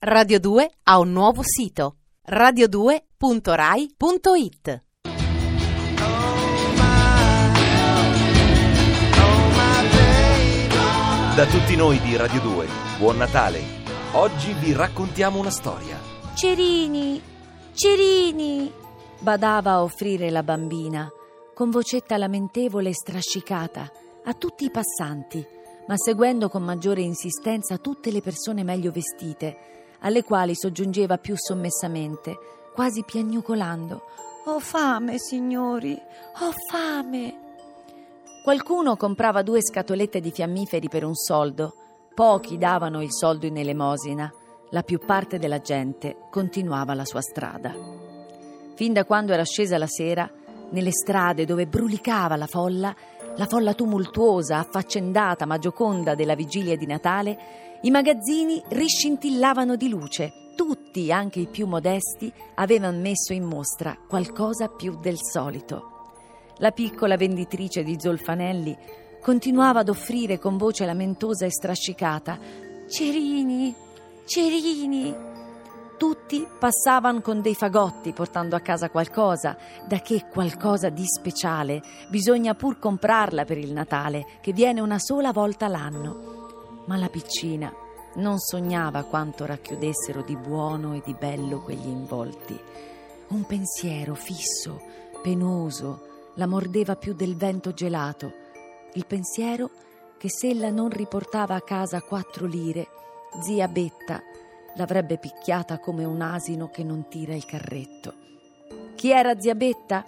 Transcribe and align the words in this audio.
Radio 0.00 0.38
2 0.38 0.70
ha 0.84 1.00
un 1.00 1.10
nuovo 1.10 1.42
sito 1.42 1.96
radio2.rai.it 2.30 4.82
Da 11.34 11.46
tutti 11.46 11.74
noi 11.74 11.98
di 11.98 12.14
Radio 12.14 12.40
2, 12.40 12.66
buon 13.00 13.16
Natale. 13.16 13.60
Oggi 14.12 14.52
vi 14.52 14.72
raccontiamo 14.72 15.40
una 15.40 15.50
storia. 15.50 15.98
Cirini, 16.36 17.20
Cirini, 17.72 18.72
badava 19.18 19.72
a 19.72 19.82
offrire 19.82 20.30
la 20.30 20.44
bambina, 20.44 21.10
con 21.52 21.70
vocetta 21.70 22.16
lamentevole 22.16 22.90
e 22.90 22.94
strascicata, 22.94 23.90
a 24.26 24.34
tutti 24.34 24.64
i 24.64 24.70
passanti, 24.70 25.44
ma 25.88 25.96
seguendo 25.96 26.48
con 26.48 26.62
maggiore 26.62 27.00
insistenza 27.00 27.78
tutte 27.78 28.12
le 28.12 28.20
persone 28.20 28.62
meglio 28.62 28.92
vestite, 28.92 29.56
alle 30.00 30.22
quali 30.22 30.54
soggiungeva 30.54 31.18
più 31.18 31.34
sommessamente, 31.36 32.36
quasi 32.74 33.02
piagnucolando. 33.04 34.02
Ho 34.46 34.60
fame, 34.60 35.18
signori, 35.18 36.00
ho 36.40 36.52
fame. 36.70 37.46
Qualcuno 38.42 38.96
comprava 38.96 39.42
due 39.42 39.62
scatolette 39.62 40.20
di 40.20 40.30
fiammiferi 40.30 40.88
per 40.88 41.04
un 41.04 41.14
soldo, 41.14 41.74
pochi 42.14 42.56
davano 42.56 43.02
il 43.02 43.12
soldo 43.12 43.46
in 43.46 43.56
elemosina, 43.56 44.32
la 44.70 44.82
più 44.82 44.98
parte 44.98 45.38
della 45.38 45.60
gente 45.60 46.16
continuava 46.30 46.94
la 46.94 47.04
sua 47.04 47.20
strada. 47.20 47.74
Fin 48.74 48.92
da 48.92 49.04
quando 49.04 49.32
era 49.32 49.44
scesa 49.44 49.76
la 49.76 49.86
sera, 49.86 50.30
nelle 50.70 50.92
strade 50.92 51.44
dove 51.44 51.66
brulicava 51.66 52.36
la 52.36 52.46
folla, 52.46 52.94
la 53.38 53.46
folla 53.46 53.72
tumultuosa, 53.72 54.58
affaccendata 54.58 55.46
ma 55.46 55.58
gioconda 55.58 56.14
della 56.14 56.34
vigilia 56.34 56.76
di 56.76 56.86
Natale, 56.86 57.38
i 57.82 57.90
magazzini 57.90 58.60
riscintillavano 58.68 59.76
di 59.76 59.88
luce. 59.88 60.32
Tutti, 60.56 61.12
anche 61.12 61.38
i 61.38 61.46
più 61.46 61.68
modesti, 61.68 62.32
avevano 62.56 62.98
messo 62.98 63.32
in 63.32 63.44
mostra 63.44 63.96
qualcosa 64.08 64.66
più 64.66 64.98
del 64.98 65.18
solito. 65.18 66.14
La 66.56 66.72
piccola 66.72 67.16
venditrice 67.16 67.84
di 67.84 67.96
zolfanelli 67.96 68.76
continuava 69.22 69.80
ad 69.80 69.88
offrire 69.88 70.40
con 70.40 70.56
voce 70.56 70.84
lamentosa 70.84 71.46
e 71.46 71.50
strascicata 71.52 72.38
Cerini, 72.88 73.72
Cerini. 74.24 75.37
Tutti 75.98 76.46
passavano 76.58 77.20
con 77.20 77.40
dei 77.40 77.56
fagotti 77.56 78.12
portando 78.12 78.54
a 78.54 78.60
casa 78.60 78.88
qualcosa, 78.88 79.56
da 79.84 79.98
che 79.98 80.26
qualcosa 80.30 80.90
di 80.90 81.04
speciale 81.04 81.82
bisogna 82.08 82.54
pur 82.54 82.78
comprarla 82.78 83.44
per 83.44 83.58
il 83.58 83.72
Natale, 83.72 84.24
che 84.40 84.52
viene 84.52 84.80
una 84.80 85.00
sola 85.00 85.32
volta 85.32 85.66
l'anno. 85.66 86.84
Ma 86.86 86.96
la 86.96 87.08
piccina 87.08 87.72
non 88.14 88.38
sognava 88.38 89.02
quanto 89.02 89.44
racchiudessero 89.44 90.22
di 90.22 90.36
buono 90.36 90.94
e 90.94 91.02
di 91.04 91.14
bello 91.18 91.62
quegli 91.62 91.88
involti. 91.88 92.56
Un 93.30 93.44
pensiero 93.44 94.14
fisso, 94.14 94.80
penoso, 95.20 96.30
la 96.34 96.46
mordeva 96.46 96.94
più 96.94 97.12
del 97.12 97.34
vento 97.34 97.74
gelato, 97.74 98.32
il 98.92 99.04
pensiero 99.04 99.68
che 100.16 100.30
se 100.30 100.50
ella 100.50 100.70
non 100.70 100.90
riportava 100.90 101.56
a 101.56 101.60
casa 101.60 102.00
quattro 102.02 102.46
lire, 102.46 102.86
zia 103.42 103.66
Betta 103.66 104.27
l'avrebbe 104.78 105.18
picchiata 105.18 105.78
come 105.78 106.04
un 106.04 106.22
asino 106.22 106.70
che 106.70 106.84
non 106.84 107.08
tira 107.08 107.34
il 107.34 107.44
carretto. 107.44 108.14
Chi 108.94 109.10
era 109.10 109.38
zia 109.38 109.54
Betta? 109.54 110.04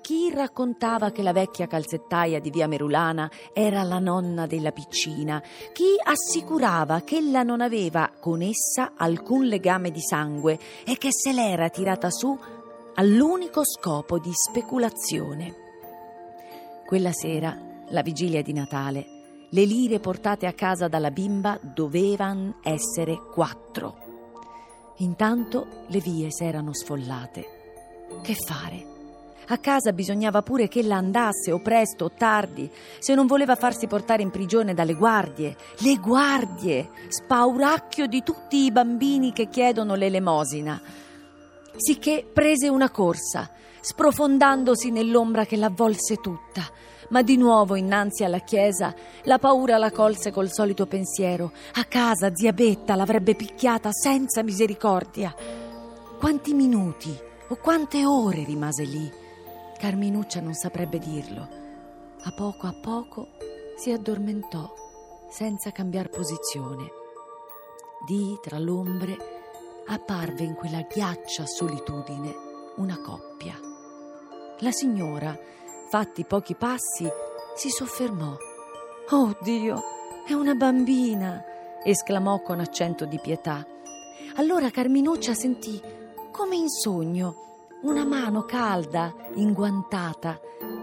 Chi 0.00 0.30
raccontava 0.34 1.10
che 1.10 1.22
la 1.22 1.32
vecchia 1.32 1.66
calzettaia 1.66 2.40
di 2.40 2.50
via 2.50 2.66
Merulana 2.66 3.30
era 3.52 3.82
la 3.82 3.98
nonna 3.98 4.46
della 4.46 4.72
piccina? 4.72 5.40
Chi 5.72 5.94
assicurava 6.02 7.02
che 7.02 7.16
ella 7.16 7.42
non 7.42 7.60
aveva 7.60 8.10
con 8.18 8.42
essa 8.42 8.92
alcun 8.96 9.46
legame 9.46 9.90
di 9.90 10.00
sangue 10.00 10.58
e 10.84 10.96
che 10.96 11.08
se 11.10 11.32
l'era 11.32 11.68
tirata 11.68 12.10
su 12.10 12.36
all'unico 12.94 13.62
scopo 13.64 14.18
di 14.18 14.32
speculazione? 14.32 15.54
Quella 16.86 17.12
sera, 17.12 17.56
la 17.88 18.02
vigilia 18.02 18.42
di 18.42 18.52
Natale, 18.52 19.06
le 19.50 19.64
lire 19.64 20.00
portate 20.00 20.46
a 20.46 20.52
casa 20.52 20.88
dalla 20.88 21.10
bimba 21.10 21.58
dovevano 21.62 22.60
essere 22.62 23.18
quattro. 23.32 24.07
Intanto 25.00 25.84
le 25.88 26.00
vie 26.00 26.30
s'erano 26.30 26.74
sfollate. 26.74 27.46
Che 28.20 28.34
fare? 28.34 28.96
A 29.50 29.58
casa 29.58 29.92
bisognava 29.92 30.42
pure 30.42 30.66
che 30.66 30.80
ella 30.80 30.96
andasse 30.96 31.52
o 31.52 31.60
presto 31.60 32.06
o 32.06 32.10
tardi, 32.10 32.70
se 32.98 33.14
non 33.14 33.26
voleva 33.26 33.54
farsi 33.54 33.86
portare 33.86 34.22
in 34.22 34.30
prigione 34.30 34.74
dalle 34.74 34.94
guardie. 34.94 35.56
Le 35.78 35.96
guardie! 35.96 36.90
Spauracchio 37.08 38.06
di 38.06 38.22
tutti 38.22 38.64
i 38.64 38.72
bambini 38.72 39.32
che 39.32 39.48
chiedono 39.48 39.94
l'elemosina. 39.94 40.80
Sicché 41.76 42.28
prese 42.30 42.68
una 42.68 42.90
corsa, 42.90 43.50
sprofondandosi 43.80 44.90
nell'ombra 44.90 45.44
che 45.46 45.56
l'avvolse 45.56 46.16
tutta. 46.16 46.66
Ma 47.08 47.22
di 47.22 47.36
nuovo 47.36 47.74
innanzi 47.74 48.24
alla 48.24 48.40
chiesa 48.40 48.94
la 49.24 49.38
paura 49.38 49.78
la 49.78 49.90
colse 49.90 50.30
col 50.30 50.50
solito 50.50 50.86
pensiero. 50.86 51.52
A 51.74 51.84
casa 51.84 52.34
zia 52.34 52.52
Betta 52.52 52.94
l'avrebbe 52.94 53.34
picchiata 53.34 53.90
senza 53.92 54.42
misericordia. 54.42 55.34
Quanti 56.18 56.52
minuti 56.52 57.16
o 57.48 57.56
quante 57.56 58.04
ore 58.04 58.44
rimase 58.44 58.84
lì? 58.84 59.10
Carminuccia 59.78 60.40
non 60.40 60.54
saprebbe 60.54 60.98
dirlo. 60.98 61.48
A 62.22 62.32
poco 62.32 62.66
a 62.66 62.74
poco 62.74 63.28
si 63.76 63.92
addormentò 63.92 64.70
senza 65.30 65.70
cambiar 65.70 66.10
posizione. 66.10 66.90
Di 68.06 68.38
tra 68.42 68.58
l'ombre 68.58 69.16
apparve 69.86 70.42
in 70.42 70.54
quella 70.54 70.82
ghiaccia 70.82 71.46
solitudine 71.46 72.34
una 72.76 73.00
coppia. 73.00 73.54
La 74.58 74.72
signora, 74.72 75.36
fatti 75.88 76.24
pochi 76.24 76.54
passi, 76.54 77.08
si 77.54 77.70
soffermò. 77.70 78.36
Oh 79.10 79.36
Dio, 79.40 79.82
è 80.26 80.34
una 80.34 80.54
bambina! 80.54 81.42
esclamò 81.82 82.42
con 82.42 82.60
accento 82.60 83.06
di 83.06 83.18
pietà. 83.18 83.66
Allora 84.36 84.70
Carminuccia 84.70 85.32
sentì, 85.32 85.80
come 86.30 86.56
in 86.56 86.68
sogno, 86.68 87.68
una 87.82 88.04
mano 88.04 88.42
calda, 88.42 89.14
inguantata, 89.34 90.38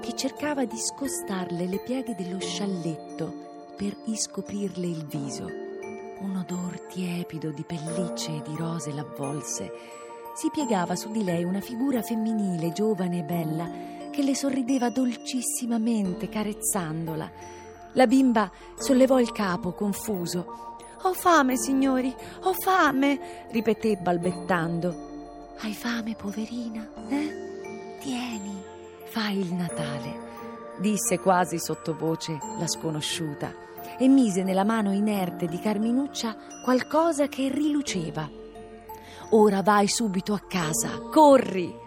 che 0.00 0.14
cercava 0.14 0.64
di 0.64 0.78
scostarle 0.78 1.66
le 1.66 1.78
pieghe 1.78 2.14
dello 2.14 2.40
scialletto 2.40 3.74
per 3.76 3.94
iscoprirle 4.06 4.86
il 4.86 5.04
viso. 5.04 5.44
Un 6.20 6.36
odor 6.36 6.80
tiepido 6.88 7.50
di 7.50 7.64
pellicce 7.64 8.36
e 8.36 8.42
di 8.42 8.56
rose 8.56 8.92
l'avvolse. 8.92 9.70
Si 10.34 10.48
piegava 10.50 10.96
su 10.96 11.10
di 11.10 11.22
lei 11.22 11.44
una 11.44 11.60
figura 11.60 12.00
femminile, 12.00 12.72
giovane 12.72 13.18
e 13.18 13.22
bella, 13.22 13.70
che 14.16 14.22
le 14.22 14.34
sorrideva 14.34 14.88
dolcissimamente, 14.88 16.30
carezzandola. 16.30 17.30
La 17.92 18.06
bimba 18.06 18.50
sollevò 18.78 19.20
il 19.20 19.30
capo, 19.30 19.72
confuso. 19.72 20.78
Ho 21.02 21.12
fame, 21.12 21.58
signori, 21.58 22.14
ho 22.44 22.54
fame, 22.54 23.46
ripeté 23.50 23.96
balbettando. 23.96 25.52
Hai 25.58 25.74
fame, 25.74 26.14
poverina? 26.14 26.88
Eh? 27.10 27.98
Tieni, 28.00 28.62
fai 29.04 29.38
il 29.38 29.52
Natale, 29.52 30.18
disse 30.78 31.18
quasi 31.18 31.58
sottovoce 31.58 32.38
la 32.58 32.66
sconosciuta 32.66 33.52
e 33.98 34.08
mise 34.08 34.42
nella 34.42 34.64
mano 34.64 34.92
inerte 34.92 35.44
di 35.46 35.58
Carminuccia 35.58 36.34
qualcosa 36.64 37.28
che 37.28 37.50
riluceva. 37.50 38.26
Ora 39.32 39.60
vai 39.60 39.88
subito 39.88 40.32
a 40.32 40.40
casa, 40.40 41.00
corri! 41.12 41.84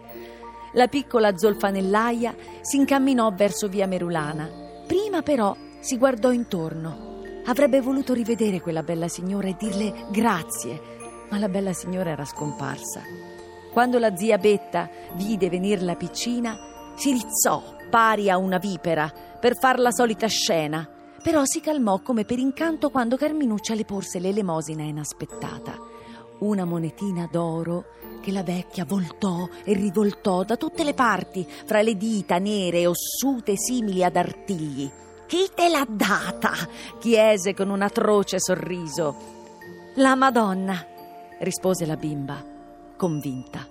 La 0.74 0.88
piccola 0.88 1.36
zolfanellaia 1.36 2.36
si 2.62 2.78
incamminò 2.78 3.32
verso 3.32 3.68
via 3.68 3.88
Merulana. 3.88 4.50
Prima 4.86 5.22
però 5.22 5.56
si 5.80 5.98
guardò 5.98 6.32
intorno. 6.32 7.08
Avrebbe 7.46 7.82
voluto 7.82 8.14
rivedere 8.14 8.62
quella 8.62 8.84
bella 8.84 9.08
signora 9.08 9.48
e 9.48 9.56
dirle 9.58 10.06
grazie, 10.12 10.80
ma 11.30 11.40
la 11.40 11.50
bella 11.50 11.74
signora 11.74 12.12
era 12.12 12.26
scomparsa. 12.26 13.02
Quando 13.72 13.98
la 13.98 14.16
zia 14.16 14.38
Betta 14.38 14.90
vide 15.16 15.50
venir 15.50 15.82
la 15.82 15.96
piccina, 15.96 16.58
si 16.96 17.14
rizzò 17.14 17.64
pari 17.90 18.30
a 18.30 18.38
una 18.38 18.58
vipera 18.58 19.12
per 19.40 19.58
far 19.58 19.80
la 19.80 19.92
solita 19.92 20.28
scena, 20.28 20.88
però 21.24 21.44
si 21.46 21.62
calmò 21.62 22.02
come 22.02 22.26
per 22.26 22.38
incanto 22.40 22.90
quando 22.90 23.18
Carminuccia 23.18 23.74
le 23.74 23.86
porse 23.86 24.20
l'elemosina 24.20 24.84
inaspettata. 24.84 25.78
Una 26.40 26.66
monetina 26.66 27.28
d'oro 27.30 27.86
che 28.20 28.32
la 28.32 28.44
vecchia 28.44 28.86
voltò 28.86 29.48
e 29.64 29.74
rivoltò 29.74 30.44
da 30.44 30.58
tutte 30.58 30.84
le 30.84 30.94
parti, 30.94 31.48
fra 31.66 31.82
le 31.82 31.96
dita 31.96 32.38
nere 32.38 32.80
e 32.80 32.88
ossute 32.88 33.56
simili 33.56 34.04
ad 34.04 34.16
artigli. 34.16 34.90
Chi 35.28 35.50
te 35.54 35.70
l'ha 35.70 35.86
data? 35.88 36.52
chiese 37.00 37.54
con 37.54 37.70
un 37.70 37.82
atroce 37.82 38.40
sorriso. 38.40 39.38
La 39.96 40.16
Madonna, 40.16 40.86
rispose 41.40 41.86
la 41.86 41.96
bimba 41.96 42.58
convinta. 43.00 43.66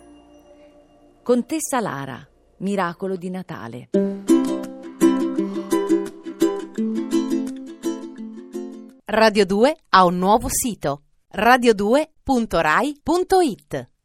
Contessa 1.22 1.78
Lara, 1.80 2.26
Miracolo 2.60 3.16
di 3.16 3.28
Natale. 3.28 3.90
Radio 9.04 9.44
2 9.44 9.76
ha 9.90 10.06
un 10.06 10.16
nuovo 10.16 10.48
sito 10.48 11.02
radio2.rai.it 11.34 13.97